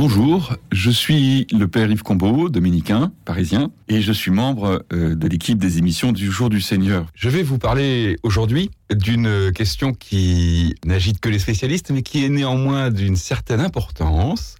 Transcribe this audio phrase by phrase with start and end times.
[0.00, 5.26] Bonjour, je suis le père Yves Combeau, dominicain, parisien, et je suis membre euh, de
[5.26, 7.06] l'équipe des émissions du Jour du Seigneur.
[7.16, 12.28] Je vais vous parler aujourd'hui d'une question qui n'agite que les spécialistes, mais qui est
[12.28, 14.54] néanmoins d'une certaine importance.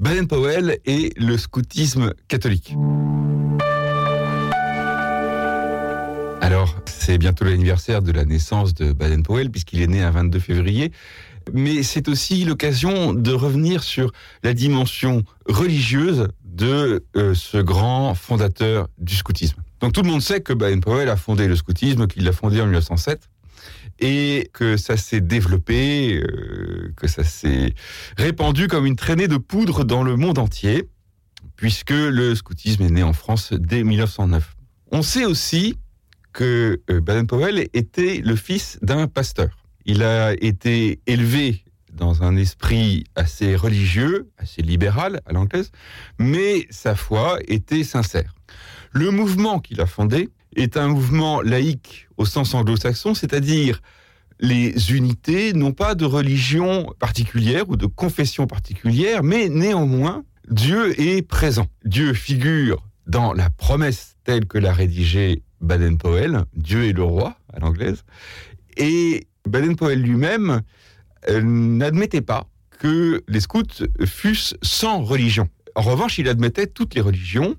[0.00, 2.74] Baden-Powell et le scoutisme catholique.
[6.40, 10.90] Alors, c'est bientôt l'anniversaire de la naissance de Baden-Powell, puisqu'il est né un 22 février.
[11.52, 14.12] Mais c'est aussi l'occasion de revenir sur
[14.42, 19.62] la dimension religieuse de euh, ce grand fondateur du scoutisme.
[19.80, 22.66] Donc tout le monde sait que Baden-Powell a fondé le scoutisme, qu'il l'a fondé en
[22.66, 23.28] 1907
[24.00, 27.74] et que ça s'est développé, euh, que ça s'est
[28.16, 30.88] répandu comme une traînée de poudre dans le monde entier,
[31.56, 34.56] puisque le scoutisme est né en France dès 1909.
[34.90, 35.76] On sait aussi
[36.32, 39.61] que euh, Baden-Powell était le fils d'un pasteur.
[39.84, 45.70] Il a été élevé dans un esprit assez religieux, assez libéral à l'anglaise,
[46.18, 48.34] mais sa foi était sincère.
[48.92, 53.80] Le mouvement qu'il a fondé est un mouvement laïque au sens anglo-saxon, c'est-à-dire
[54.40, 61.22] les unités n'ont pas de religion particulière ou de confession particulière, mais néanmoins, Dieu est
[61.22, 61.68] présent.
[61.84, 67.60] Dieu figure dans la promesse telle que l'a rédigée Baden-Powell, Dieu est le roi à
[67.60, 68.04] l'anglaise,
[68.76, 70.62] et Baden-Powell lui-même
[71.28, 72.46] euh, n'admettait pas
[72.78, 75.48] que les scouts fussent sans religion.
[75.74, 77.56] En revanche, il admettait toutes les religions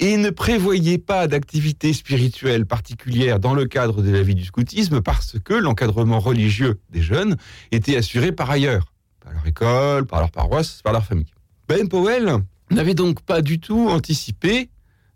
[0.00, 5.00] et ne prévoyait pas d'activité spirituelle particulière dans le cadre de la vie du scoutisme
[5.00, 7.36] parce que l'encadrement religieux des jeunes
[7.70, 11.32] était assuré par ailleurs, par leur école, par leur paroisse, par leur famille.
[11.68, 12.38] Baden-Powell
[12.70, 14.70] n'avait donc pas du tout anticipé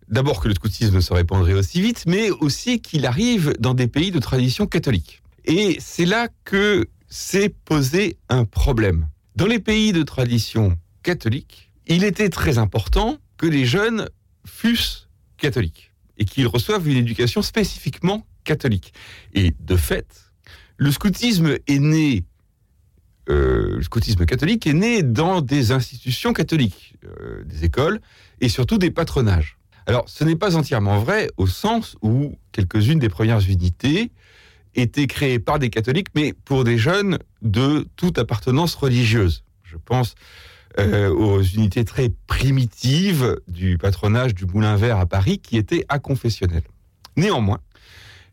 [0.09, 4.11] d'abord que le scoutisme se répandrait aussi vite, mais aussi qu'il arrive dans des pays
[4.11, 5.23] de tradition catholique.
[5.49, 9.09] Et c'est là que s'est posé un problème.
[9.35, 14.11] Dans les pays de tradition catholique, il était très important que les jeunes
[14.45, 18.93] fussent catholiques et qu'ils reçoivent une éducation spécifiquement catholique.
[19.33, 20.07] Et de fait,
[20.77, 22.25] le scoutisme est né,
[23.31, 28.01] euh, le scoutisme catholique est né dans des institutions catholiques, euh, des écoles
[28.43, 29.57] et surtout des patronages.
[29.87, 34.13] Alors, ce n'est pas entièrement vrai au sens où quelques-unes des premières unités
[34.81, 39.45] étaient créées par des catholiques, mais pour des jeunes de toute appartenance religieuse.
[39.63, 40.15] Je pense
[40.79, 46.67] euh, aux unités très primitives du patronage du Moulin Vert à Paris qui étaient inconfessionnelles.
[47.17, 47.61] Néanmoins,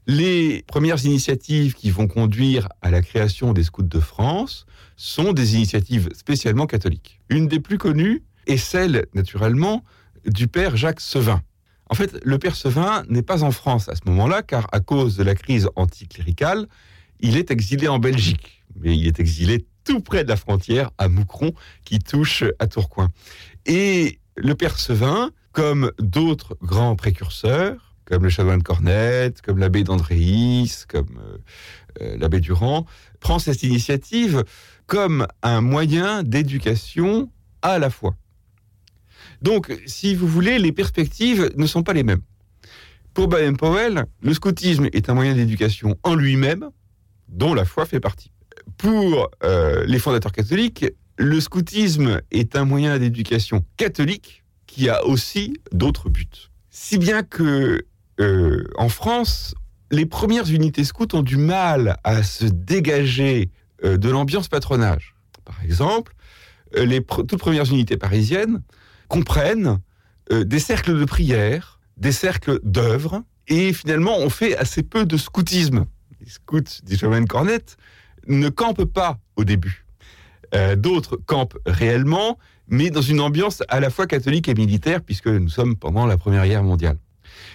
[0.07, 5.55] les premières initiatives qui vont conduire à la création des scouts de France sont des
[5.55, 7.19] initiatives spécialement catholiques.
[7.29, 9.83] Une des plus connues est celle, naturellement,
[10.25, 11.41] du père Jacques Sevin.
[11.89, 15.17] En fait, le père Sevin n'est pas en France à ce moment-là, car à cause
[15.17, 16.67] de la crise anticléricale,
[17.19, 18.63] il est exilé en Belgique.
[18.75, 21.53] Mais il est exilé tout près de la frontière, à Moucron,
[21.83, 23.11] qui touche à Tourcoing.
[23.65, 30.85] Et le père Sevin, comme d'autres grands précurseurs, comme le chanoine Cornette, comme l'abbé d'Andréis,
[30.87, 31.37] comme euh,
[32.01, 32.85] euh, l'abbé Durand,
[33.19, 34.43] prend cette initiative
[34.85, 37.31] comme un moyen d'éducation
[37.61, 38.15] à la foi.
[39.45, 42.23] Donc, si vous voulez, les perspectives ne sont pas les mêmes.
[43.13, 46.71] Pour Baden-Powell, le scoutisme est un moyen d'éducation en lui-même,
[47.29, 48.31] dont la foi fait partie.
[48.77, 50.87] Pour euh, les fondateurs catholiques,
[51.19, 56.49] le scoutisme est un moyen d'éducation catholique qui a aussi d'autres buts.
[56.71, 57.85] Si bien que
[58.19, 59.53] euh, en France,
[59.91, 63.51] les premières unités scouts ont du mal à se dégager
[63.83, 65.13] euh, de l'ambiance patronage.
[65.45, 66.15] Par exemple,
[66.75, 68.63] les toutes premières unités parisiennes
[69.07, 69.79] comprennent
[70.31, 75.17] euh, des cercles de prière, des cercles d'œuvres, et finalement on fait assez peu de
[75.17, 75.85] scoutisme.
[76.21, 77.77] Les scouts, dit Joanne Cornette,
[78.27, 79.85] ne campent pas au début.
[80.53, 85.27] Euh, d'autres campent réellement, mais dans une ambiance à la fois catholique et militaire, puisque
[85.27, 86.97] nous sommes pendant la Première Guerre mondiale.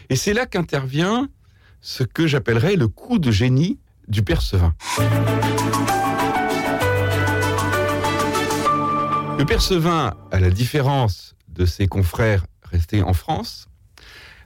[0.09, 1.29] Et c'est là qu'intervient
[1.81, 3.79] ce que j'appellerais le coup de génie
[4.09, 4.75] du Père Sevin.
[9.39, 13.69] Le Père Sevin, à la différence de ses confrères restés en France,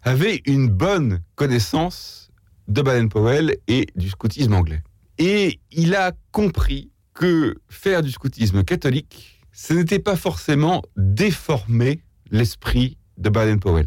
[0.02, 2.32] avait une bonne connaissance
[2.66, 4.82] de Baden-Powell et du scoutisme anglais.
[5.18, 12.02] Et il a compris que faire du scoutisme catholique, ce n'était pas forcément déformer
[12.32, 13.86] l'esprit de Baden-Powell.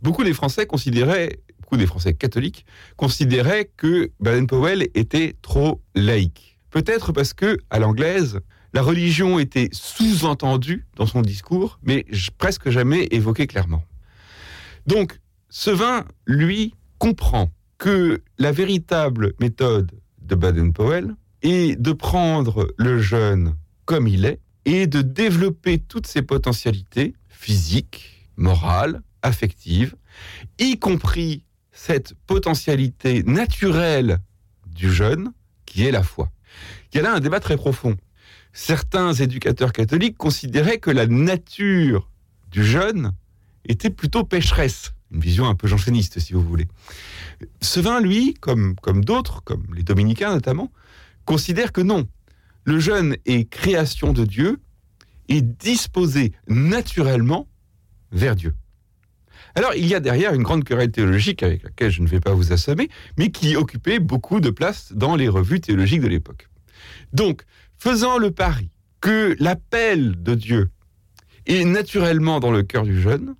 [0.00, 2.64] Beaucoup des Français considéraient, beaucoup des Français catholiques
[2.96, 6.58] considéraient que Baden-Powell était trop laïque.
[6.70, 8.40] Peut-être parce que, à l'anglaise,
[8.72, 12.04] la religion était sous-entendue dans son discours, mais
[12.38, 13.84] presque jamais évoquée clairement.
[14.86, 15.18] Donc,
[15.48, 19.92] Sevin, lui, comprend que la véritable méthode
[20.22, 23.54] de Baden-Powell est de prendre le jeune
[23.84, 29.94] comme il est et de développer toutes ses potentialités physiques, morales, affectives,
[30.58, 34.18] y compris cette potentialité naturelle
[34.66, 35.32] du jeune
[35.66, 36.30] qui est la foi.
[36.92, 37.96] Il y a là un débat très profond.
[38.58, 42.08] Certains éducateurs catholiques considéraient que la nature
[42.50, 43.12] du jeune
[43.66, 46.66] était plutôt pécheresse, une vision un peu janséniste si vous voulez.
[47.60, 48.74] Sevin, lui, comme,
[49.04, 50.72] d'autres, comme les dominicains notamment,
[51.26, 52.08] considère que non,
[52.64, 54.58] le jeune est création de Dieu
[55.28, 57.48] et disposé naturellement
[58.10, 58.54] vers Dieu.
[59.54, 62.32] Alors, il y a derrière une grande querelle théologique avec laquelle je ne vais pas
[62.32, 62.88] vous assommer,
[63.18, 66.48] mais qui occupait beaucoup de place dans les revues théologiques de l'époque.
[67.12, 67.44] Donc,
[67.78, 68.70] faisant le pari
[69.00, 70.70] que l'appel de Dieu
[71.46, 73.34] est naturellement dans le cœur du jeune,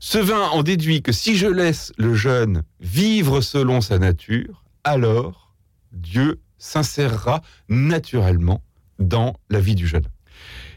[0.00, 5.54] Sevin en déduit que si je laisse le jeune vivre selon sa nature, alors
[5.92, 8.62] Dieu s'insérera naturellement
[8.98, 10.06] dans la vie du jeune.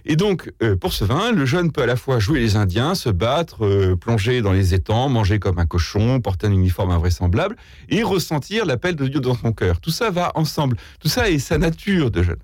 [0.06, 2.96] Et donc, euh, pour ce vin, le jeune peut à la fois jouer les Indiens,
[2.96, 7.56] se battre, euh, plonger dans les étangs, manger comme un cochon, porter un uniforme invraisemblable,
[7.90, 9.80] et ressentir l'appel de Dieu dans son cœur.
[9.80, 10.78] Tout ça va ensemble.
[11.00, 12.40] Tout ça est sa nature de jeune.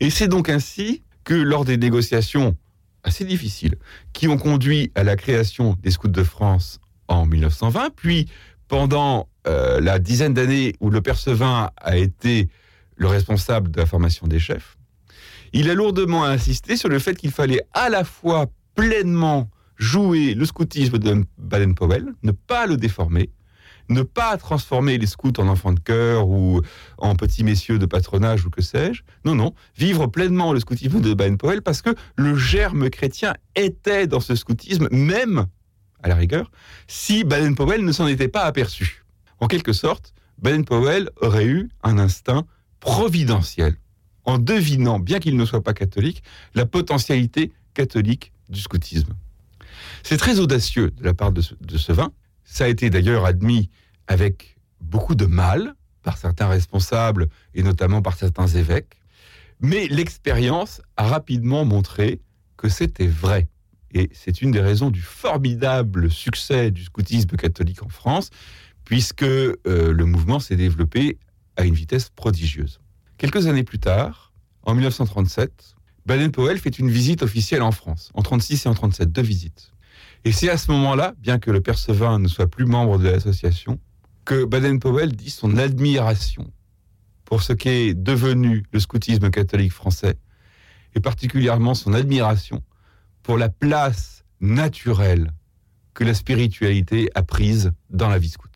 [0.00, 2.56] Et c'est donc ainsi que lors des négociations
[3.02, 3.76] assez difficiles,
[4.12, 8.28] qui ont conduit à la création des scouts de France en 1920, puis
[8.68, 12.48] pendant euh, la dizaine d'années où le Percevin a été
[12.96, 14.76] le responsable de la formation des chefs,
[15.52, 20.44] il a lourdement insisté sur le fait qu'il fallait à la fois pleinement jouer le
[20.46, 23.30] scoutisme de Baden-Powell, ne pas le déformer,
[23.88, 26.60] ne pas transformer les scouts en enfants de cœur ou
[26.98, 29.02] en petits messieurs de patronage ou que sais-je.
[29.24, 34.20] Non, non, vivre pleinement le scoutisme de Baden-Powell parce que le germe chrétien était dans
[34.20, 35.46] ce scoutisme, même,
[36.02, 36.50] à la rigueur,
[36.86, 39.04] si Baden-Powell ne s'en était pas aperçu.
[39.40, 42.44] En quelque sorte, Baden-Powell aurait eu un instinct
[42.80, 43.76] providentiel
[44.24, 46.22] en devinant, bien qu'il ne soit pas catholique,
[46.54, 49.14] la potentialité catholique du scoutisme.
[50.02, 52.12] C'est très audacieux de la part de ce, vin.
[52.44, 53.70] Ça a été d'ailleurs admis
[54.06, 59.00] avec beaucoup de mal par certains responsables et notamment par certains évêques.
[59.60, 62.20] Mais l'expérience a rapidement montré
[62.56, 63.48] que c'était vrai.
[63.92, 68.30] Et c'est une des raisons du formidable succès du scoutisme catholique en France,
[68.84, 71.18] puisque euh, le mouvement s'est développé
[71.56, 72.80] à une vitesse prodigieuse.
[73.16, 74.32] Quelques années plus tard,
[74.64, 75.76] en 1937,
[76.06, 79.73] Baden-Powell fait une visite officielle en France, en 36 et en 37, deux visites.
[80.24, 83.08] Et c'est à ce moment-là, bien que le père Sevin ne soit plus membre de
[83.08, 83.78] l'association,
[84.24, 86.50] que Baden-Powell dit son admiration
[87.26, 90.16] pour ce qu'est devenu le scoutisme catholique français,
[90.94, 92.62] et particulièrement son admiration
[93.22, 95.32] pour la place naturelle
[95.92, 98.50] que la spiritualité a prise dans la vie scout.